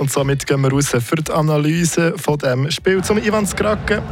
Und 0.00 0.10
somit 0.10 0.46
gehen 0.46 0.62
wir 0.62 0.72
raus 0.72 0.88
für 0.98 1.16
die 1.16 1.30
Analyse 1.30 2.14
von 2.16 2.38
dem 2.38 2.70
Spiel 2.70 3.04
zum 3.04 3.18
Ivan 3.18 3.46
Skrake. 3.46 4.02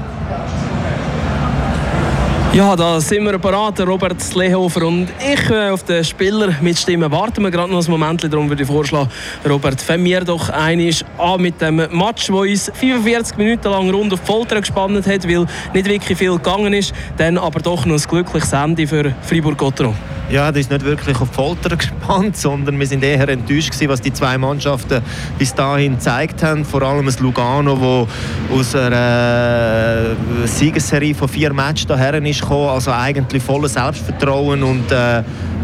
Ja, 2.52 2.76
da 2.76 3.00
sind 3.00 3.24
wir 3.24 3.38
parat, 3.38 3.80
Robert 3.80 4.20
Slehofer 4.20 4.86
und 4.86 5.08
ich 5.18 5.48
äh, 5.48 5.70
auf 5.70 5.84
den 5.84 6.04
Spieler 6.04 6.54
mit 6.60 6.78
Stimmen. 6.78 7.10
Warten 7.10 7.42
wir 7.42 7.50
gerade 7.50 7.72
noch 7.72 7.82
ein 7.82 7.90
Moment, 7.90 8.22
darum 8.30 8.50
würde 8.50 8.64
ich 8.64 8.68
vorschlagen, 8.68 9.08
Robert, 9.48 9.80
fangen 9.80 10.04
wir 10.04 10.20
doch 10.20 10.50
einiges 10.50 11.06
an 11.16 11.40
mit 11.40 11.58
dem 11.62 11.76
Match, 11.76 12.26
der 12.26 12.34
uns 12.36 12.70
45 12.74 13.38
Minuten 13.38 13.70
lang 13.70 13.88
rund 13.88 14.12
auf 14.12 14.20
Folter 14.20 14.60
gespannt 14.60 15.06
hat, 15.06 15.26
weil 15.26 15.46
nicht 15.72 15.88
wirklich 15.88 16.18
viel 16.18 16.32
gegangen 16.32 16.74
ist, 16.74 16.92
dann 17.16 17.38
aber 17.38 17.60
doch 17.60 17.86
noch 17.86 17.94
ein 17.94 18.02
glückliches 18.02 18.52
Ende 18.52 18.86
für 18.86 19.14
Fribourg-Gotteron. 19.22 20.17
Ja, 20.30 20.52
das 20.52 20.60
ist 20.60 20.70
nicht 20.70 20.84
wirklich 20.84 21.18
auf 21.22 21.30
Folter 21.32 21.74
gespannt, 21.76 22.36
sondern 22.36 22.78
wir 22.78 22.86
sind 22.86 23.02
eher 23.02 23.26
enttäuscht 23.30 23.70
gewesen, 23.70 23.88
was 23.88 24.02
die 24.02 24.12
zwei 24.12 24.36
Mannschaften 24.36 25.00
bis 25.38 25.54
dahin 25.54 25.94
gezeigt 25.94 26.42
haben. 26.42 26.66
Vor 26.66 26.82
allem 26.82 27.06
das 27.06 27.18
Lugano, 27.18 27.80
wo 27.80 28.06
aus 28.54 28.74
einer 28.74 30.14
äh, 30.44 30.46
Siegesserie 30.46 31.14
von 31.14 31.28
vier 31.28 31.54
Matches 31.54 31.86
daher 31.86 32.22
ist 32.22 32.42
gekommen, 32.42 32.68
also 32.68 32.92
eigentlich 32.92 33.42
volles 33.42 33.72
Selbstvertrauen 33.72 34.62
und 34.62 34.92
äh, 34.92 35.22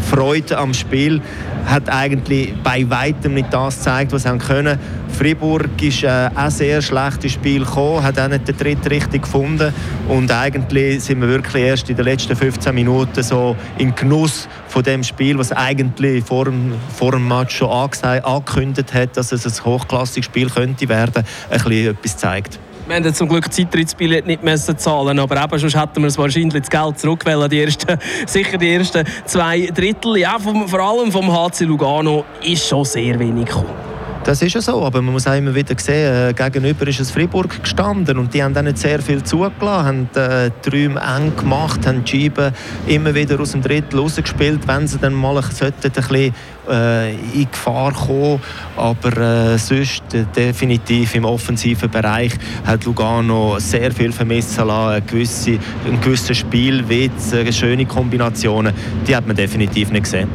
Freude 0.09 0.57
am 0.57 0.73
Spiel 0.73 1.21
hat 1.65 1.87
eigentlich 1.89 2.53
bei 2.63 2.89
weitem 2.89 3.35
nicht 3.35 3.53
das 3.53 3.77
gezeigt, 3.77 4.13
was 4.13 4.23
sie 4.23 4.29
haben 4.29 4.39
können. 4.39 4.79
Fribourg 5.15 5.81
ist 5.81 6.03
äh, 6.03 6.29
ein 6.35 6.51
sehr 6.51 6.81
schlechtes 6.81 7.31
Spiel 7.31 7.63
gekommen, 7.63 8.03
hat 8.03 8.19
auch 8.19 8.27
nicht 8.27 8.47
den 8.49 8.57
dritten 8.57 8.87
richtig 8.89 9.21
gefunden 9.21 9.73
und 10.09 10.29
eigentlich 10.29 11.05
sind 11.05 11.21
wir 11.21 11.29
wirklich 11.29 11.63
erst 11.63 11.89
in 11.89 11.95
den 11.95 12.03
letzten 12.03 12.35
15 12.35 12.75
Minuten 12.75 13.23
so 13.23 13.55
im 13.77 13.95
Genuss 13.95 14.49
von 14.67 14.83
dem 14.83 15.03
Spiel, 15.03 15.37
was 15.37 15.53
eigentlich 15.53 16.25
vor 16.25 16.45
dem, 16.45 16.73
vor 16.93 17.13
dem 17.13 17.27
Match 17.27 17.55
schon 17.55 17.69
angekündigt 17.69 18.93
hat, 18.93 19.15
dass 19.15 19.31
es 19.31 19.45
ein 19.45 19.65
hochklassiges 19.65 20.25
Spiel 20.25 20.49
könnte 20.49 20.89
werden, 20.89 21.23
ein 21.49 21.57
bisschen 21.59 21.91
etwas 21.91 22.17
zeigt. 22.17 22.59
Wir 22.85 22.97
haben 22.97 23.13
zum 23.13 23.29
Glück 23.29 23.51
Zeitrittsbillett 23.51 24.27
nicht 24.27 24.43
müssen 24.43 24.77
zahlen, 24.77 25.17
aber 25.17 25.41
eben 25.41 25.57
sonst 25.57 25.79
hätten 25.79 26.01
wir 26.01 26.07
es 26.07 26.17
wahrscheinlich 26.17 26.61
das 26.61 26.69
Geld 26.69 26.99
zurückgewählt. 26.99 27.51
Die 27.51 27.61
ersten, 27.61 27.97
sicher 28.27 28.57
die 28.57 28.73
ersten 28.73 29.05
zwei 29.25 29.61
Drittel. 29.73 30.17
Ja, 30.17 30.37
vom, 30.37 30.67
vor 30.67 30.81
allem 30.81 31.11
vom 31.11 31.31
HC 31.31 31.63
Lugano 31.63 32.25
ist 32.43 32.67
schon 32.67 32.83
sehr 32.83 33.17
wenig 33.17 33.45
gekommen. 33.45 33.84
Das 34.25 34.41
ist 34.41 34.55
ja 34.55 34.61
so, 34.61 34.83
aber 34.83 35.03
man 35.03 35.13
muss 35.13 35.27
auch 35.27 35.37
immer 35.37 35.53
wieder 35.53 35.75
sehen, 35.77 36.31
äh, 36.31 36.33
gegenüber 36.33 36.87
ist 36.87 36.99
es 36.99 37.11
Fribourg 37.11 37.61
gestanden 37.61 38.17
und 38.17 38.33
die 38.33 38.41
haben 38.41 38.55
dann 38.55 38.65
nicht 38.65 38.79
sehr 38.79 38.99
viel 38.99 39.21
zugelassen, 39.21 39.85
haben 39.85 40.09
äh, 40.15 40.49
die 40.65 40.69
Räume 40.69 40.99
eng 40.99 41.35
gemacht, 41.35 41.85
haben 41.85 42.03
die 42.03 42.23
Scheiben 42.23 42.51
immer 42.87 43.13
wieder 43.13 43.39
aus 43.39 43.51
dem 43.51 43.61
Drittel 43.61 43.99
rausgespielt, 43.99 44.67
wenn 44.67 44.87
sie 44.87 44.97
dann 44.97 45.13
mal 45.13 45.37
ein 45.37 45.43
bisschen 45.43 46.33
äh, 46.67 47.13
in 47.13 47.51
Gefahr 47.51 47.93
kommen. 47.93 48.41
Aber 48.75 49.15
äh, 49.15 49.59
sonst 49.59 50.01
äh, 50.15 50.25
definitiv 50.35 51.13
im 51.13 51.25
offensiven 51.25 51.91
Bereich 51.91 52.33
hat 52.65 52.83
Lugano 52.85 53.59
sehr 53.59 53.91
viel 53.91 54.11
vermissen 54.11 54.65
lassen. 54.65 54.95
Ein 54.95 55.05
gewisser, 55.05 55.51
ein 55.85 56.01
gewisser 56.01 56.33
Spielwitz, 56.33 57.31
äh, 57.31 57.53
schöne 57.53 57.85
Kombinationen, 57.85 58.73
die 59.07 59.15
hat 59.15 59.27
man 59.27 59.35
definitiv 59.35 59.91
nicht 59.91 60.05
gesehen. 60.05 60.29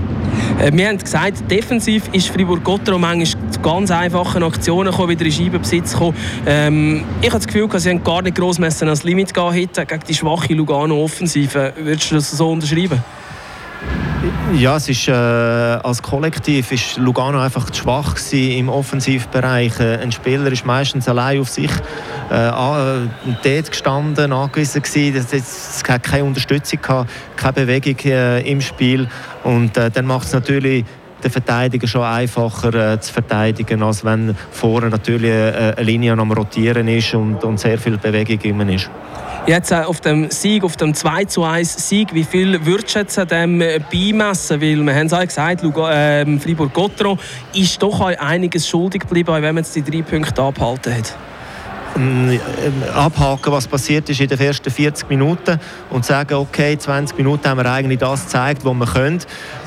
Äh, 0.61 0.71
wir 0.73 0.89
haben 0.89 0.99
gesagt, 0.99 1.51
defensiv 1.51 2.05
ist 2.13 2.29
Fribourg-Gotteron 2.29 3.01
manchmal 3.01 3.40
ganz 3.63 3.91
einfachen 3.91 4.43
Aktionen 4.43 4.93
kommen, 4.93 5.09
wieder 5.11 5.25
in 5.25 5.33
Scheibenbesitz 5.33 5.95
kommen. 5.97 6.17
Ähm, 6.47 7.05
ich 7.21 7.29
habe 7.29 7.39
das 7.39 7.47
Gefühl, 7.47 7.69
sie 7.79 7.91
haben 7.91 8.05
gar 8.05 8.23
nicht 8.23 8.37
gross 8.37 8.59
messen 8.59 8.89
als 8.89 9.05
Limit 9.05 9.35
gehen 9.35 9.53
gegen 9.53 10.01
die 10.09 10.15
schwache 10.15 10.55
Lugano-Offensive. 10.55 11.75
Würdest 11.77 12.11
du 12.11 12.15
das 12.17 12.31
so 12.31 12.51
unterschreiben? 12.51 13.03
Ja, 14.55 14.77
es 14.77 14.89
ist, 14.89 15.09
äh, 15.09 15.13
als 15.13 16.03
Kollektiv 16.03 16.73
ist 16.73 16.99
Lugano 16.99 17.41
einfach 17.41 17.71
zu 17.71 17.83
schwach 17.83 18.17
im 18.33 18.69
Offensivbereich. 18.69 19.81
Äh, 19.81 19.97
ein 19.97 20.13
Spieler 20.13 20.53
ist 20.53 20.67
meistens 20.67 21.09
allein 21.09 21.41
auf 21.41 21.49
sich 21.49 21.71
äh, 22.31 22.51
dort 23.43 23.71
gestanden, 23.71 24.33
angewiesen. 24.33 24.83
Es 24.83 25.83
hat 25.89 26.03
keine 26.03 26.25
Unterstützung 26.25 26.83
gehabt, 26.83 27.11
keine 27.37 27.53
Bewegung 27.55 27.97
äh, 28.05 28.41
im 28.43 28.61
Spiel. 28.61 29.09
Und 29.45 29.79
äh, 29.79 29.91
dann 29.91 30.05
macht 30.05 30.27
es 30.27 30.35
natürlich 30.35 30.85
den 31.21 31.31
Verteidiger 31.31 31.87
schon 31.87 32.03
einfacher 32.03 32.93
äh, 32.93 33.01
zu 33.01 33.13
verteidigen, 33.13 33.83
als 33.83 34.05
wenn 34.05 34.37
vorne 34.51 34.89
natürlich 34.89 35.31
äh, 35.31 35.75
eine 35.77 35.83
Linie 35.83 36.13
am 36.13 36.33
Rotieren 36.33 36.89
ist 36.89 37.15
und, 37.15 37.43
und 37.45 37.59
sehr 37.59 37.79
viel 37.79 37.99
Bewegung 37.99 38.69
ist. 38.69 38.91
Jetzt 39.47 39.73
äh, 39.73 39.77
auf 39.77 40.01
dem 40.01 40.31
Sieg, 40.31 40.65
auf 40.65 40.77
dem 40.77 40.95
2 40.95 41.25
zu 41.25 41.45
1 41.45 41.89
Sieg, 41.89 42.15
wie 42.15 42.25
viel 42.25 42.65
würdest 42.67 43.17
du 43.17 43.23
an 43.23 43.29
dem 43.29 43.61
äh, 43.61 43.81
beimessen? 43.91 44.61
Weil 44.61 44.77
wir 44.77 44.95
haben 44.95 45.07
es 45.07 45.13
auch 45.13 45.23
gesagt, 45.23 45.65
äh, 45.65 46.39
Fribourg-Gotteron 46.39 47.19
ist 47.55 47.83
doch 47.83 48.01
einiges 48.01 48.69
schuldig 48.69 49.03
geblieben, 49.03 49.35
wenn 49.35 49.55
man 49.55 49.65
jetzt 49.65 49.75
die 49.75 49.83
drei 49.83 50.03
Punkte 50.03 50.43
abgehalten 50.43 50.95
hat. 50.95 51.17
Ähm, 52.01 52.41
abhaken, 52.95 53.53
was 53.53 53.69
passiert 53.69 54.09
ist 54.09 54.21
in 54.21 54.29
den 54.29 54.41
ersten 54.41 54.71
40 54.71 55.09
Minuten 55.11 55.61
und 55.91 56.05
sagen, 56.05 56.35
okay, 56.35 56.79
20 56.79 57.19
Minuten 57.19 57.47
haben 57.47 57.59
wir 57.59 57.71
eigentlich 57.71 57.99
das 57.99 58.25
gezeigt, 58.25 58.65
was 58.65 58.75
wir 58.75 58.87
können. 58.87 59.21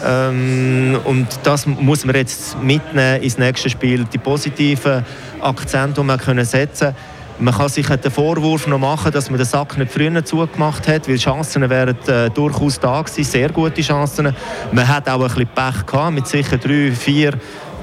Ähm, 0.04 1.00
und 1.04 1.28
das 1.44 1.68
muss 1.68 2.06
man 2.06 2.16
jetzt 2.16 2.60
mitnehmen 2.62 3.22
ins 3.22 3.38
nächste 3.38 3.70
Spiel. 3.70 4.06
Die 4.12 4.18
positiven 4.18 5.06
Akzente, 5.42 6.02
die 6.02 6.08
wir 6.08 6.18
können 6.18 6.46
setzen. 6.46 6.96
Man 7.40 7.54
kann 7.54 7.70
sich 7.70 7.88
den 7.88 8.12
Vorwurf 8.12 8.68
noch 8.68 8.78
machen, 8.78 9.12
dass 9.12 9.30
man 9.30 9.38
den 9.38 9.46
Sack 9.46 9.78
nicht 9.78 9.92
früher 9.92 10.24
zugemacht 10.24 10.88
hat, 10.88 11.08
weil 11.08 11.18
Chancen 11.18 11.68
wären 11.70 11.98
äh, 12.08 12.30
durchaus 12.30 12.80
da 12.80 13.02
gewesen, 13.02 13.24
sehr 13.24 13.50
gute 13.50 13.82
Chancen. 13.82 14.36
Man 14.72 14.88
hat 14.88 15.10
auch 15.10 15.22
ein 15.22 15.28
bisschen 15.28 15.48
Pech 15.48 15.86
gehabt, 15.86 16.14
mit 16.14 16.28
sicher 16.28 16.58
drei, 16.58 16.92
vier 16.92 17.34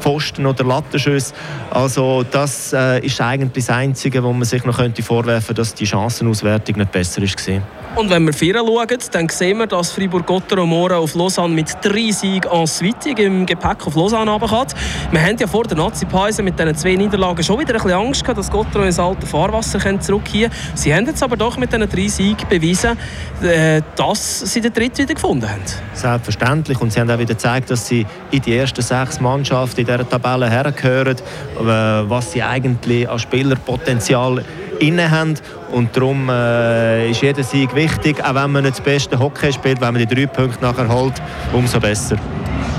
Pfosten 0.01 0.47
oder 0.47 0.65
Lattenschüsse. 0.65 1.35
Also 1.71 2.25
das 2.29 2.73
äh, 2.73 3.05
ist 3.05 3.21
eigentlich 3.21 3.67
das 3.67 3.75
Einzige, 3.75 4.23
wo 4.23 4.33
man 4.33 4.45
sich 4.45 4.65
noch 4.65 4.77
könnte 4.77 5.03
vorwerfen 5.03 5.49
könnte, 5.49 5.61
dass 5.63 5.75
die 5.75 5.87
Chancenauswertung 5.87 6.77
nicht 6.77 6.93
besser 6.93 7.23
war. 7.23 7.63
Und 7.97 8.09
wenn 8.09 8.25
wir 8.25 8.33
vier 8.33 8.55
schauen, 8.55 8.87
dann 9.11 9.29
sehen 9.29 9.59
wir, 9.59 9.67
dass 9.67 9.91
Fribourg-Gotteron 9.93 10.93
auf 10.93 11.15
Lausanne 11.15 11.53
mit 11.53 11.77
drei 11.83 12.13
Siegen 12.13 12.51
en 12.51 12.67
suite 12.67 13.19
im 13.19 13.47
Gepäck 13.47 13.85
auf 13.85 13.97
Lausanne 13.97 14.31
runterkommt. 14.31 14.75
Wir 15.11 15.21
haben 15.21 15.37
ja 15.37 15.47
vor 15.49 15.65
der 15.65 15.77
Nazi-Pause 15.77 16.43
mit 16.43 16.59
diesen 16.59 16.75
zwei 16.77 16.95
Niederlagen 16.95 17.43
schon 17.43 17.59
wieder 17.59 17.75
ein 17.75 17.83
bisschen 17.83 17.99
Angst 17.99 18.23
gehabt, 18.23 18.39
dass 18.39 18.51
Gotteron 18.51 18.87
ins 18.87 18.99
alte 19.01 19.27
Fahrwasser 19.27 19.81
zurückkehren 20.01 20.53
können. 20.53 20.77
Sie 20.77 20.95
haben 20.95 21.07
jetzt 21.07 21.23
aber 21.23 21.37
doch 21.37 21.57
mit 21.57 21.73
diesen 21.73 21.89
drei 21.89 22.07
Siegen 22.07 22.49
bewiesen, 22.49 22.97
äh, 23.43 23.83
dass 23.97 24.41
sie 24.41 24.61
den 24.61 24.73
Dritt 24.73 24.97
wieder 24.97 25.15
gefunden 25.15 25.51
haben. 25.51 25.63
Selbstverständlich. 25.93 26.81
Und 26.81 26.93
sie 26.93 27.01
haben 27.01 27.11
auch 27.11 27.19
wieder 27.19 27.35
gezeigt, 27.35 27.71
dass 27.71 27.89
sie 27.89 28.07
in 28.31 28.41
die 28.41 28.57
ersten 28.57 28.83
sechs 28.83 29.21
Mannschaften 29.21 29.81
in 29.81 29.87
dieser 29.87 30.09
Tabelle 30.09 30.49
hergehören, 30.49 31.17
äh, 31.17 31.63
was 31.65 32.33
sie 32.33 32.43
eigentlich 32.43 33.09
an 33.09 33.19
Spielerpotenzial 33.19 34.45
inne 34.81 35.11
haben. 35.11 35.35
Und 35.73 35.97
darum 35.97 36.29
äh, 36.29 37.11
ist 37.11 37.23
jeder 37.23 37.45
Sieg 37.45 37.75
wichtig, 37.75 38.23
auch 38.25 38.35
wenn 38.35 38.51
man 38.51 38.65
nicht 38.65 38.79
das 38.79 38.85
beste 38.85 39.19
Hockey 39.19 39.53
spielt, 39.53 39.81
wenn 39.81 39.95
man 39.95 40.07
die 40.07 40.15
drei 40.15 40.27
Punkte 40.27 40.61
nachher 40.63 40.89
holt, 40.89 41.15
umso 41.53 41.79
besser. 41.79 42.17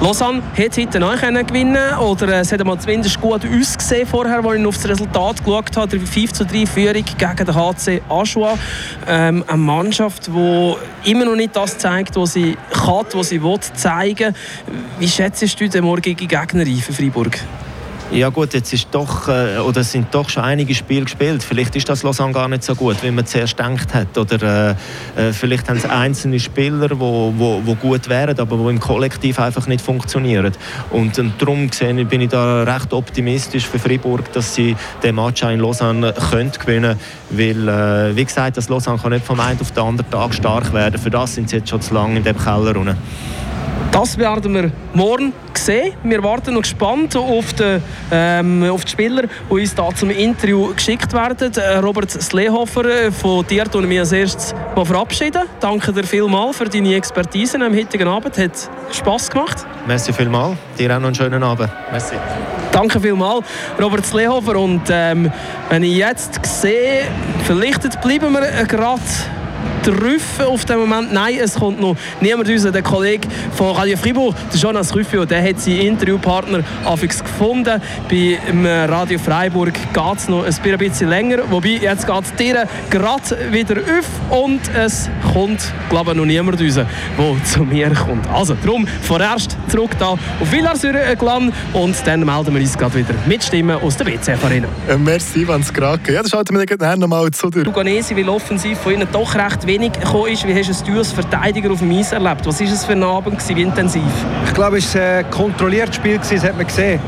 Lausanne 0.01 0.41
hat 0.57 0.78
heute 0.78 1.00
neu 1.00 1.16
gewinnen 1.16 1.95
oder 2.00 2.28
äh, 2.29 2.39
es 2.39 2.51
hat 2.51 2.63
mal 2.66 2.79
zumindest 2.79 3.22
gut 3.22 3.41
ausgesehen 3.45 4.07
vorher, 4.07 4.44
als 4.44 4.59
ich 4.59 4.66
auf 4.66 4.75
das 4.75 4.89
Resultat 4.89 5.44
geschaut 5.45 5.78
habe. 5.78 6.00
Die 6.00 6.06
5 6.06 6.34
zu 6.34 6.44
3 6.44 6.66
Führung 6.66 7.06
gegen 7.06 7.45
den 7.45 7.56
HC 7.56 8.01
Aschua. 8.09 8.57
Ähm, 9.07 9.44
eine 9.47 9.57
Mannschaft, 9.57 10.28
die 10.28 10.75
immer 11.03 11.25
noch 11.25 11.35
nicht 11.35 11.56
das 11.56 11.78
zeigt, 11.78 12.16
was 12.16 12.33
sie 12.33 12.57
kann, 12.72 13.06
was 13.13 13.29
sie 13.29 13.44
will 13.44 13.59
zeigen. 13.59 14.35
Wie 14.97 15.07
schätzt 15.07 15.59
du 15.59 15.69
den 15.69 15.83
morgigen 15.83 16.28
Gegner 16.28 16.62
ein 16.62 16.78
für 16.78 16.94
Freiburg? 16.94 17.39
Ja 18.13 18.27
gut, 18.27 18.53
jetzt 18.53 18.73
ist 18.73 18.89
doch, 18.91 19.29
äh, 19.29 19.57
oder 19.59 19.85
sind 19.85 20.07
doch 20.11 20.27
schon 20.27 20.44
einige 20.44 20.75
Spiele 20.75 21.05
gespielt. 21.05 21.41
Vielleicht 21.41 21.77
ist 21.77 21.88
das 21.88 22.03
Lausanne 22.03 22.33
gar 22.33 22.49
nicht 22.49 22.61
so 22.61 22.75
gut, 22.75 23.01
wie 23.03 23.09
man 23.09 23.25
zuerst 23.25 23.55
gedacht 23.55 23.94
hat. 23.94 24.17
Oder 24.17 24.75
äh, 25.16 25.29
äh 25.29 25.33
vielleicht 25.33 25.69
haben 25.69 25.77
es 25.77 25.85
einzelne 25.85 26.38
Spieler, 26.38 26.89
die 26.89 27.00
wo, 27.00 27.33
wo, 27.38 27.61
wo 27.63 27.73
gut 27.75 28.09
wären, 28.09 28.38
aber 28.38 28.57
die 28.57 28.69
im 28.69 28.81
Kollektiv 28.81 29.39
einfach 29.39 29.66
nicht 29.67 29.79
funktionieren. 29.79 30.51
Und, 30.89 31.17
und 31.19 31.41
darum 31.41 31.69
gesehen 31.69 32.05
bin 32.05 32.19
ich 32.19 32.29
da 32.29 32.63
recht 32.63 32.91
optimistisch 32.91 33.66
für 33.66 33.79
Freiburg, 33.79 34.33
dass 34.33 34.55
sie 34.55 34.75
den 35.01 35.16
Match 35.16 35.41
in 35.44 35.62
Lausanne 35.62 36.13
können 36.31 36.51
gewinnen 36.51 36.97
können. 37.30 37.59
Weil, 37.65 38.12
äh, 38.12 38.15
wie 38.18 38.25
gesagt, 38.25 38.57
das 38.57 38.68
Lausanne 38.68 39.00
kann 39.00 39.13
nicht 39.13 39.25
vom 39.25 39.39
einen 39.39 39.62
auf 39.62 39.71
den 39.71 39.83
anderen 39.83 40.12
Tag 40.12 40.33
stark 40.33 40.74
werden. 40.74 41.00
Für 41.00 41.12
das 41.12 41.36
sind 41.36 41.50
sie 41.50 41.56
jetzt 41.57 41.69
schon 41.69 41.80
zu 41.80 41.94
lange 41.94 42.18
in 42.18 42.25
dem 42.25 42.38
Keller. 42.38 42.75
Runter. 42.75 42.97
Das 43.91 44.17
werden 44.17 44.53
wir 44.53 44.71
morgen 44.93 45.33
sehen. 45.53 45.93
Wir 46.03 46.23
warten 46.23 46.53
noch 46.53 46.61
gespannt 46.61 47.13
auf 47.15 47.53
die, 47.53 47.79
ähm, 48.09 48.63
auf 48.63 48.85
die 48.85 48.91
Spieler, 48.91 49.23
die 49.23 49.53
uns 49.53 49.75
da 49.75 49.89
zum 49.93 50.09
Interview 50.09 50.73
geschickt 50.73 51.11
werden. 51.13 51.51
Äh, 51.55 51.77
Robert 51.77 52.09
Slehofer, 52.09 52.85
äh, 52.85 53.11
von 53.11 53.45
dir 53.45 53.65
tun 53.65 53.89
wir 53.89 53.99
als 53.99 54.13
erstes 54.13 54.55
mal 54.75 54.85
verabschieden. 54.85 55.41
Danke 55.59 55.91
dir 55.91 56.05
vielmals 56.05 56.57
für 56.57 56.69
deine 56.69 56.95
Expertise 56.95 57.57
am 57.63 57.75
heutigen 57.75 58.07
Abend. 58.07 58.38
Hat 58.38 58.69
Spass 58.91 59.29
gemacht. 59.29 59.65
Merci 59.85 60.13
vielmals. 60.13 60.57
Dir 60.79 60.95
auch 60.95 60.99
noch 60.99 61.07
einen 61.07 61.15
schönen 61.15 61.43
Abend. 61.43 61.69
Merci. 61.91 62.15
Danke 62.71 62.99
vielmals, 62.99 63.45
Robert 63.79 64.05
Slehofer. 64.05 64.57
Und 64.57 64.83
ähm, 64.89 65.29
wenn 65.69 65.83
ich 65.83 65.97
jetzt 65.97 66.43
sehe, 66.45 67.03
vielleicht 67.45 68.01
bleiben 68.01 68.31
wir 68.31 68.65
gerade 68.65 69.01
Trüffe 69.83 70.48
auf 70.48 70.66
dem 70.66 70.80
Moment. 70.80 71.12
Nein, 71.12 71.38
es 71.42 71.56
kommt 71.56 71.80
noch 71.80 71.95
niemand 72.19 72.50
raus. 72.50 72.68
Der 72.72 72.81
Kollege 72.81 73.28
von 73.56 73.75
Radio 73.75 73.98
Fribourg, 73.98 74.36
der 74.54 74.60
Jonas 74.60 74.95
Rüffio, 74.95 75.25
der 75.25 75.44
hat 75.44 75.60
seinen 75.60 75.81
Interviewpartner 75.81 76.63
afix 76.86 77.24
gefunden. 77.24 77.81
Bei 78.10 78.39
Radio 78.88 79.18
Freiburg 79.18 79.74
geht 79.74 80.18
es 80.18 80.28
noch 80.28 80.45
ein 80.45 80.78
bisschen 80.78 81.10
länger. 81.10 81.39
Wobei, 81.50 81.80
jetzt 81.81 82.06
geht 82.06 82.24
es 82.24 82.36
dir 82.36 82.68
gerade 82.89 83.24
wieder 83.51 83.78
auf 83.78 84.44
und 84.44 84.62
es 84.75 85.10
kommt, 85.33 85.74
glaube 85.89 86.12
ich, 86.12 86.18
noch 86.18 86.25
niemand 86.25 86.62
raus, 86.62 86.75
der 86.75 87.44
zu 87.45 87.63
mir 87.63 87.89
kommt. 87.89 88.27
Also, 88.30 88.56
darum 88.63 88.88
vorerst 89.01 89.57
zurück 89.68 89.92
da 89.98 90.10
auf 90.10 90.51
Villarsäure-Glan 90.51 91.51
und 91.74 91.95
dann 92.06 92.25
melden 92.25 92.54
wir 92.54 92.62
uns 92.62 92.77
gerade 92.77 92.95
wieder 92.95 93.16
mit 93.25 93.44
Stimmen 93.44 93.81
aus 93.81 93.98
der 93.98 94.06
BCF-Arena. 94.06 94.68
Äh, 94.88 94.98
merci, 94.98 95.42
Ivan 95.42 95.63
Skrake. 95.63 96.13
Ja, 96.13 96.22
das 96.22 96.31
schalten 96.31 96.57
wir 96.57 96.66
dann 96.66 97.00
nochmal 97.00 97.31
zu 97.31 97.50
dir. 97.50 97.63
Luganesi, 97.63 98.16
weil 98.16 98.30
offensiv 98.30 98.77
von 98.77 98.94
ihnen 98.94 99.07
doch 99.12 99.34
recht 99.36 99.66
wenig 99.66 99.70
gekommen 99.77 100.27
ist. 100.27 100.47
Wie 100.47 100.53
hast 100.53 100.88
du 100.88 100.91
es 100.91 100.97
als 100.97 101.12
Verteidiger 101.12 101.71
auf 101.71 101.79
dem 101.79 101.91
Eis 101.91 102.12
erlebt? 102.12 102.45
Was 102.45 102.59
war 102.59 102.68
es 102.68 102.85
für 102.85 102.94
ein 102.94 103.03
Abend, 103.03 103.38
gewesen, 103.38 103.56
wie 103.56 103.62
intensiv? 103.62 104.03
Ich 104.45 104.53
glaube, 104.53 104.77
es 104.77 104.95
war 104.95 105.01
ein 105.01 105.29
kontrolliertes 105.29 105.95
Spiel, 105.95 106.18
das 106.18 106.44
hat 106.44 106.57
man 106.57 106.68
gesehen. 106.68 107.00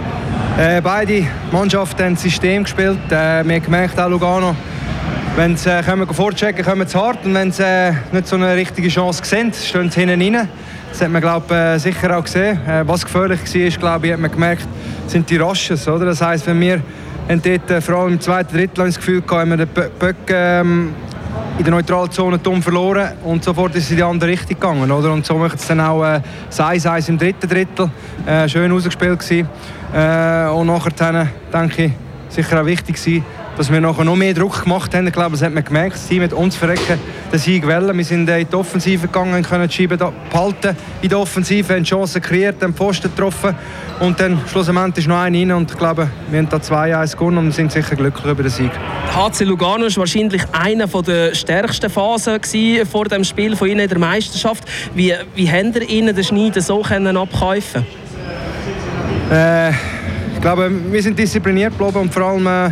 Äh, 0.57 0.81
beide 0.81 1.25
Mannschaften 1.51 2.04
haben 2.04 2.13
das 2.13 2.24
System 2.24 2.63
gespielt. 2.63 3.00
Äh, 3.07 3.44
wir 3.44 3.56
haben 3.56 3.63
gemerkt, 3.63 4.00
auch 4.00 4.10
Lugano, 4.10 4.56
wenn 5.36 5.57
sie 5.57 5.69
äh, 5.69 5.81
kommen, 5.81 6.07
vorchecken, 6.13 6.63
kommen 6.63 6.88
sie 6.88 6.98
hart. 6.98 7.25
Und 7.25 7.33
wenn 7.33 7.51
sie 7.51 7.63
äh, 7.63 7.94
nicht 8.12 8.27
so 8.27 8.36
eine 8.36 8.56
richtige 8.56 8.88
Chance 8.88 9.21
sehen, 9.24 9.51
stehen 9.51 9.89
sie 9.89 10.01
hinten 10.01 10.36
rein. 10.36 10.48
Das 10.92 11.01
hat 11.01 11.09
man 11.09 11.21
glaub, 11.21 11.50
äh, 11.50 11.80
sicher 11.80 12.16
auch 12.16 12.24
gesehen. 12.24 12.59
Äh, 12.68 12.88
was 12.88 13.04
gefährlich 13.04 13.39
war, 13.42 13.80
glaube 13.80 14.07
ich, 14.07 14.13
hat 14.13 14.19
man 14.19 14.31
gemerkt, 14.31 14.68
sind 15.07 15.27
die 15.30 15.38
Rasches. 15.38 15.88
Oder? 15.88 16.06
Das 16.06 16.21
heisst, 16.21 16.45
wenn 16.45 16.59
wir 16.59 16.81
haben 17.27 17.42
dort, 17.42 17.71
äh, 17.71 17.81
vor 17.81 17.95
allem 17.95 18.13
im 18.13 18.21
zweiten 18.21 18.56
Drittel 18.56 18.86
das 18.86 18.98
Gefühl 18.98 19.21
gehabt, 19.21 19.42
haben 19.42 19.50
wir 19.50 19.57
den 19.57 19.69
Böck 20.00 20.16
ähm, 20.30 20.94
in 21.58 21.64
der 21.64 21.72
neutralen 21.72 22.12
Zone 22.12 22.40
dumm 22.40 22.64
verloren 22.64 23.14
und 23.24 23.44
sofort 23.44 23.76
ist 23.76 23.86
es 23.86 23.92
in 23.92 23.98
die 23.98 24.04
andere 24.04 24.32
Richtung 24.32 24.60
gegangen. 24.60 24.92
Oder? 24.92 25.14
Und 25.14 25.26
so 25.26 25.36
macht 25.36 25.60
es 25.60 25.68
dann 25.68 25.80
auch 25.82 26.04
äh, 26.04 26.22
6-1 26.52 27.10
im 27.10 27.18
dritten 27.18 27.48
Drittel. 27.48 27.92
Äh, 28.26 28.50
schön 28.50 28.72
ausgespielt 28.72 29.20
gewesen. 29.20 29.48
Äh, 29.94 30.48
und 30.48 30.68
nachher, 30.68 31.28
denke 31.54 31.86
ich, 31.86 31.92
sicher 32.30 32.62
auch 32.62 32.66
wichtig 32.66 32.96
gewesen, 32.96 33.24
dass 33.58 33.72
wir 33.72 33.82
nachher 33.82 34.04
noch 34.04 34.16
mehr 34.16 34.34
Druck 34.34 34.64
gemacht 34.64 34.94
haben. 34.96 35.08
Ich 35.08 35.14
glaube, 35.14 35.32
das 35.32 35.42
hat 35.42 35.54
man 35.54 35.64
gemerkt. 35.64 35.96
Das 35.96 36.08
Team 36.08 36.24
hat 36.24 36.34
uns 36.34 36.56
verrecken 36.56 37.00
den 37.34 37.40
Sieg 37.40 37.66
wollen. 37.66 37.98
Wir 37.98 38.06
sind 38.06 38.30
in 38.30 38.48
die 38.48 38.56
Offensive 38.56 39.08
gegangen, 39.08 39.42
können 39.44 39.68
die 39.68 39.74
Scheiben 39.74 39.98
behalten 39.98 40.78
in 41.02 41.10
der 41.10 41.20
Offensive, 41.20 41.74
haben 41.74 41.84
Chancen 41.84 42.22
kreiert, 42.22 42.62
haben 42.62 42.76
Pfosten 42.76 43.10
getroffen 43.10 43.56
und 44.00 44.20
dann 44.20 44.40
schlussendlich 44.48 45.06
ist 45.06 45.10
noch 45.10 45.18
einer 45.18 45.38
rein 45.38 45.52
und 45.52 45.72
ich 45.72 45.78
glaube, 45.78 46.10
wir 46.30 46.40
haben 46.40 46.50
da 46.50 46.58
2-1 46.58 47.14
gewonnen 47.18 47.40
und 47.40 47.52
sind 47.52 47.72
sicher 47.72 47.96
glücklich 47.96 48.26
über 48.26 48.44
den 48.44 48.52
Sieg. 48.52 48.72
HC 49.16 49.46
Lugano 49.46 49.86
war 49.86 49.98
wahrscheinlich 49.98 50.44
eine 50.52 50.88
der 50.88 51.34
stärksten 51.34 51.90
Phasen 51.90 52.40
vor 52.86 53.06
dem 53.06 53.24
Spiel 53.24 53.56
von 53.56 53.68
Ihnen 53.68 53.80
in 53.80 53.90
der 53.90 54.00
Meisterschaft. 54.00 54.66
Wie, 54.94 55.14
wie 55.34 55.50
haben 55.50 55.74
Sie 55.74 55.84
Ihnen 55.86 56.16
den 56.16 56.24
Schneiden 56.24 56.62
so 56.62 56.82
können 56.82 57.18
abkäufen 57.18 57.86
äh, 59.32 59.70
Ich 59.72 60.42
glaube, 60.42 60.70
wir 60.92 61.02
sind 61.02 61.18
diszipliniert 61.18 61.78
geblieben 61.78 61.98
und 61.98 62.14
vor 62.14 62.24
allem 62.24 62.46
äh, 62.46 62.72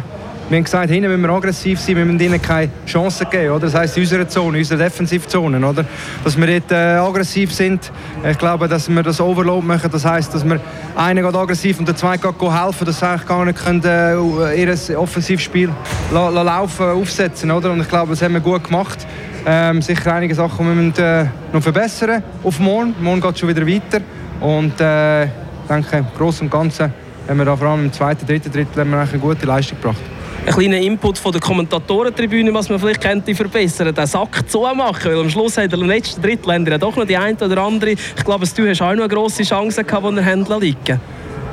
wir 0.51 0.57
haben 0.57 0.65
gesagt, 0.65 0.89
hinten 0.89 1.07
müssen 1.07 1.21
wir 1.21 1.29
aggressiv 1.29 1.79
sein, 1.79 1.95
wir 1.95 2.03
müssen 2.03 2.19
ihnen 2.19 2.41
keine 2.41 2.69
Chancen 2.85 3.25
geben. 3.29 3.51
Oder? 3.51 3.67
Das 3.67 3.73
heisst, 3.73 3.95
in 3.95 4.03
unserer 4.03 4.27
Zone, 4.27 4.57
in 4.57 4.63
unserer 4.63 4.79
Defensivzone. 4.79 5.65
Oder? 5.65 5.85
Dass 6.25 6.37
wir 6.37 6.45
dort 6.45 6.71
äh, 6.73 6.97
aggressiv 6.97 7.53
sind. 7.53 7.89
Ich 8.29 8.37
glaube, 8.37 8.67
dass 8.67 8.89
wir 8.89 9.01
das 9.01 9.21
Overload 9.21 9.65
machen. 9.65 9.89
Das 9.89 10.03
heisst, 10.03 10.33
dass 10.33 10.43
wir 10.43 10.59
einen 10.97 11.23
geht 11.23 11.35
aggressiv 11.35 11.79
und 11.79 11.87
der 11.87 11.95
zweite 11.95 12.27
geht 12.27 12.41
helfen, 12.41 12.85
dass 12.85 12.99
sie 12.99 13.07
eigentlich 13.07 13.27
gar 13.29 13.45
nicht 13.45 13.63
können, 13.63 13.81
äh, 13.85 14.61
ihr 14.61 14.99
Offensivspiel 14.99 15.69
la, 16.11 16.27
la 16.27 16.41
laufen, 16.41 16.85
aufsetzen 16.85 17.49
oder? 17.49 17.71
Und 17.71 17.79
ich 17.79 17.87
glaube, 17.87 18.09
das 18.09 18.21
haben 18.21 18.33
wir 18.33 18.41
gut 18.41 18.65
gemacht. 18.65 19.07
Ähm, 19.45 19.81
sicher 19.81 20.13
einige 20.13 20.35
Sachen 20.35 20.67
wir 20.67 20.75
müssen 20.75 21.01
äh, 21.01 21.27
noch 21.53 21.63
verbessern 21.63 22.23
auf 22.43 22.59
morgen. 22.59 22.93
Morgen 22.99 23.21
geht 23.21 23.35
es 23.35 23.39
schon 23.39 23.47
wieder 23.47 23.65
weiter. 23.65 24.03
Und 24.41 24.81
äh, 24.81 25.23
ich 25.23 25.29
denke, 25.69 25.95
im 25.95 26.05
Großen 26.17 26.45
und 26.45 26.51
Ganzen 26.51 26.93
haben 27.29 27.37
wir 27.37 27.45
da 27.45 27.55
vor 27.55 27.69
allem 27.69 27.85
im 27.85 27.93
zweiten, 27.93 28.27
dritten 28.27 28.51
Drittel 28.51 28.81
eine 28.81 29.07
gute 29.17 29.45
Leistung 29.45 29.77
gebracht 29.79 30.01
ein 30.45 30.53
kleiner 30.53 30.77
Input 30.77 31.17
von 31.17 31.31
der 31.31 31.41
Kommentatorentribüne, 31.41 32.53
was 32.53 32.69
man 32.69 32.79
vielleicht 32.79 33.01
könnte 33.01 33.35
verbessern, 33.35 33.93
den 33.93 34.07
Sack 34.07 34.49
zumachen, 34.49 35.11
weil 35.11 35.19
am 35.19 35.29
Schluss 35.29 35.57
hat 35.57 35.71
er 35.71 35.79
im 35.79 35.87
letzten 35.87 36.21
ja 36.67 36.77
doch 36.77 36.95
noch 36.95 37.05
die 37.05 37.17
eine 37.17 37.37
oder 37.37 37.61
andere. 37.61 37.91
Ich 37.91 38.25
glaube, 38.25 38.47
du 38.47 38.67
hast 38.67 38.81
auch 38.81 38.93
noch 38.93 39.03
eine 39.03 39.07
grosse 39.07 39.43
Chance 39.43 39.83
gehabt, 39.83 40.05
die 40.09 40.17
er 40.17 40.23
Händler 40.23 40.59
liegen. 40.59 40.99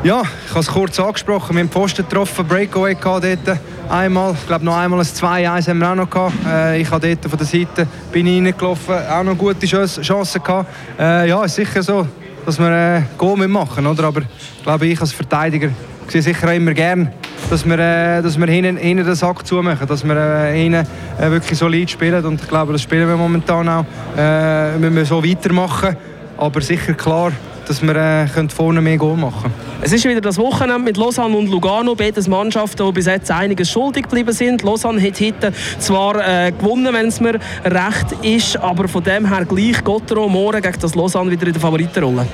Ja, 0.05 0.23
ich 0.23 0.51
habe 0.51 0.61
es 0.61 0.69
kurz 0.69 0.99
angesprochen. 1.01 1.57
Wir 1.57 1.63
haben 1.63 1.69
Posten 1.69 2.09
getroffen, 2.09 2.47
Breakaway 2.47 2.95
gehabt 2.95 3.25
dort. 3.25 3.59
Einmal, 3.91 4.35
ich 4.35 4.47
glaube 4.47 4.65
noch 4.65 4.77
einmal 4.77 5.01
ein 5.01 5.07
2-1 5.07 5.69
haben 5.69 5.79
wir 5.79 5.91
auch 5.91 5.95
noch 5.95 6.09
gehabt. 6.09 6.35
Äh, 6.47 6.81
ich 6.81 6.91
habe 6.91 7.09
dort 7.09 7.31
von 7.31 7.39
der 7.39 7.47
Seite 7.47 7.87
bin 8.13 8.27
reingelaufen, 8.27 8.95
auch 8.95 9.25
noch 9.25 9.37
gute 9.37 9.67
Chancen 9.67 10.43
gehabt. 10.43 10.67
Äh, 10.99 11.29
ja, 11.29 11.45
ist 11.45 11.57
sicher 11.57 11.83
so, 11.83 12.07
dass 12.47 12.59
wir 12.59 12.71
äh, 12.71 13.03
Goal 13.19 13.49
machen, 13.49 13.87
oder? 13.87 14.05
Aber 14.05 14.21
ich 14.21 14.63
glaube, 14.63 14.87
ich 14.87 15.01
als 15.01 15.13
Verteidiger 15.13 15.71
sehe 16.07 16.23
sicher 16.23 16.55
immer 16.55 16.73
gerne 16.75 17.13
dass 17.51 17.65
wir, 17.65 17.79
äh, 17.79 18.23
dass 18.23 18.39
wir 18.39 18.47
hinten, 18.47 18.77
hinten 18.77 19.05
den 19.05 19.15
Sack 19.15 19.47
zumachen, 19.47 19.87
dass 19.87 20.05
wir 20.05 20.17
äh, 20.17 20.63
hinten 20.63 20.87
äh, 21.21 21.31
wirklich 21.31 21.59
solid 21.59 21.91
spielen 21.91 22.25
und 22.25 22.41
ich 22.43 22.49
glaube, 22.49 22.73
das 22.73 22.83
spielen 22.83 23.09
wir 23.09 23.17
momentan 23.17 23.69
auch. 23.69 23.85
Äh, 24.17 24.79
müssen 24.79 25.05
so 25.05 25.25
weitermachen, 25.25 25.97
aber 26.37 26.61
sicher 26.61 26.95
klar, 26.95 27.33
dass 27.69 27.83
wir 27.83 27.95
äh, 27.95 28.49
vorne 28.49 28.81
mehr 28.81 28.97
Goal 28.97 29.17
machen 29.17 29.43
können. 29.43 29.55
Es 29.81 29.93
ist 29.93 30.05
wieder 30.05 30.21
das 30.21 30.39
Wochenende 30.39 30.79
mit 30.79 30.97
Lausanne 30.97 31.37
und 31.37 31.49
Lugano, 31.49 31.95
beides 31.95 32.27
Mannschaften, 32.27 32.85
die 32.87 32.93
bis 32.93 33.07
jetzt 33.07 33.31
einiges 33.31 33.71
schuldig 33.71 34.05
geblieben 34.05 34.33
sind. 34.33 34.63
Lausanne 34.63 35.01
hat 35.01 35.21
heute 35.21 35.53
zwar 35.79 36.17
äh, 36.17 36.51
gewonnen, 36.53 36.93
wenn 36.93 37.07
es 37.07 37.21
mir 37.21 37.39
recht 37.65 38.13
ist, 38.23 38.57
aber 38.57 38.89
von 38.89 39.05
dem 39.05 39.33
her 39.33 39.45
gleich 39.45 39.85
Gottero 39.85 40.29
morgen 40.29 40.63
gegen 40.63 40.81
das 40.81 40.95
Lausanne 40.95 41.31
wieder 41.31 41.47
in 41.47 41.53
der 41.53 41.61
Favoritenrolle. 41.61 42.27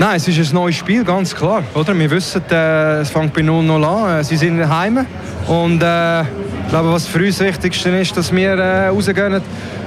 Nein, 0.00 0.14
es 0.14 0.28
ist 0.28 0.52
ein 0.52 0.54
neues 0.54 0.76
Spiel, 0.76 1.02
ganz 1.02 1.34
klar. 1.34 1.64
Oder? 1.74 1.98
Wir 1.98 2.08
wissen, 2.08 2.40
äh, 2.52 3.00
es 3.00 3.10
fängt 3.10 3.34
bei 3.34 3.40
0-0 3.40 3.84
an. 3.84 4.20
Äh, 4.20 4.22
sie 4.22 4.36
sind 4.36 4.56
daheim. 4.56 5.04
Und 5.48 5.82
äh, 5.82 6.20
ich 6.20 6.68
glaube, 6.68 6.92
was 6.92 7.08
für 7.08 7.18
uns 7.18 7.38
das 7.38 7.48
Wichtigste 7.48 7.90
ist, 7.90 8.16
dass 8.16 8.32
wir 8.32 8.50
äh, 8.52 8.88
rausgehen 8.88 9.42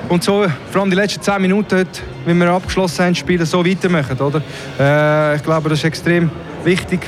und 0.09 0.21
so, 0.21 0.45
vor 0.69 0.81
allem 0.81 0.89
die 0.89 0.97
letzten 0.97 1.21
10 1.21 1.41
Minuten, 1.41 1.77
heute, 1.77 2.01
wie 2.25 2.33
wir 2.33 2.49
abgeschlossen 2.49 3.05
haben, 3.05 3.15
Spiele 3.15 3.45
so 3.45 3.65
weitermachen. 3.65 4.19
Oder? 4.19 4.41
Äh, 4.77 5.37
ich 5.37 5.43
glaube, 5.43 5.69
das 5.69 5.79
ist 5.79 5.85
extrem 5.85 6.29
wichtig 6.65 6.99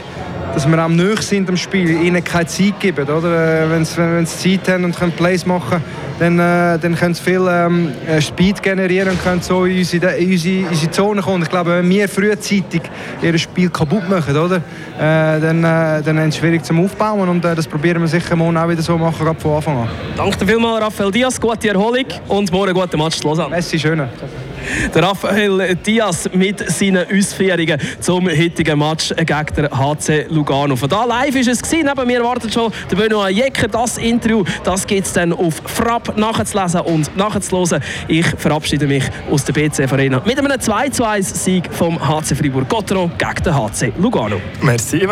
dass 0.54 0.68
wir 0.68 0.78
am 0.78 0.96
Nöch 0.96 1.22
sind 1.22 1.50
am 1.50 1.58
Spiel, 1.58 1.90
ihnen 1.90 2.24
keine 2.24 2.46
Zeit 2.46 2.80
geben. 2.80 3.08
Oder? 3.08 3.64
Äh, 3.64 3.70
wenn 3.70 3.86
sie, 3.86 3.98
wenn 3.98 4.26
sie 4.26 4.60
Zeit 4.60 4.74
haben 4.74 4.86
und 4.86 4.98
können 4.98 5.12
Plays 5.12 5.46
machen 5.46 5.82
dann, 6.20 6.40
äh, 6.40 6.80
dann 6.80 6.96
können 6.96 7.14
sie 7.14 7.24
viel 7.24 7.46
ähm, 7.50 7.92
äh, 8.08 8.22
Speed 8.22 8.62
generieren 8.62 9.10
und 9.10 9.24
können 9.24 9.42
so 9.42 9.66
in 9.66 9.80
unsere, 9.80 10.16
in 10.16 10.32
unsere, 10.32 10.70
unsere 10.70 10.92
Zone 10.92 11.22
kommen. 11.22 11.44
Ich 11.44 11.50
glaube, 11.50 11.72
wenn 11.72 11.90
wir 11.90 12.08
frühzeitig 12.08 12.82
ihr 13.22 13.38
Spiel 13.38 13.70
kaputt 13.70 14.08
machen, 14.10 14.38
oder? 14.38 14.58
Äh, 14.58 14.62
dann, 15.42 15.64
äh, 15.64 16.02
dann 16.02 16.18
ist 16.20 16.36
es 16.36 16.38
schwierig 16.38 16.64
zum 16.64 16.84
Aufbauen 16.84 17.28
und 17.28 17.44
äh, 17.44 17.56
das 17.56 17.68
probieren 17.68 18.02
wir 18.02 18.08
sicher 18.08 18.36
morgen 18.36 18.58
auch 18.58 18.70
wieder 18.70 18.82
so 18.82 18.98
machen, 18.98 19.36
von 19.38 19.56
Anfang 19.56 19.78
an. 19.78 19.90
Danke 20.16 20.46
vielmals, 20.46 20.84
Raphael 20.84 21.12
Diaz, 21.12 21.40
gute 21.40 21.70
Erholung 21.70 22.06
und 22.28 22.52
morgen 22.52 22.74
guten 22.74 22.98
Match 22.98 23.18
zu 23.18 23.28
Lausanne. 23.28 23.50
Merci, 23.50 23.80
schön. 23.80 24.02
Der 24.94 25.04
Raphael 25.04 25.76
Diaz 25.76 26.30
mit 26.34 26.60
seinen 26.72 27.06
Ausführungen 27.12 27.80
zum 28.00 28.28
heutigen 28.30 28.80
Match 28.80 29.10
gegen 29.16 29.56
den 29.56 29.70
HC 29.70 30.26
Lugano. 30.30 30.76
Von 30.76 30.90
da 30.90 31.06
live 31.06 31.36
ist 31.36 31.48
es 31.48 31.62
gewesen. 31.62 31.90
Neben 31.94 32.08
mir 32.08 32.24
wartet 32.24 32.54
schon 32.54 32.72
der 32.90 32.96
Benoit 32.96 33.34
Jecker. 33.34 33.68
Das 33.68 33.98
Interview, 33.98 34.44
das 34.64 34.88
gibt 34.88 35.06
es 35.08 35.14
dann 35.14 35.34
auf 35.34 35.62
Frapp 35.66 36.18
nachzulesen 36.18 36.82
und 36.82 37.16
nachzuhören. 37.18 37.82
Ich 38.08 38.26
verabschiede 38.38 38.88
mich 38.88 39.04
aus 39.30 39.46
der 39.46 39.54
BC 39.54 39.92
Arena 39.92 40.22
mit 40.26 40.40
einem 40.40 40.60
2 40.60 40.92
1 41.04 41.44
Sieg 41.44 41.70
vom 41.72 42.00
HC 42.00 42.36
Fribourg-Gotteron 42.36 43.12
gegen 43.18 43.44
den 43.44 43.56
HC 43.56 43.94
Lugano. 44.00 44.42
Merci, 44.62 44.98
Ivan 44.98 45.12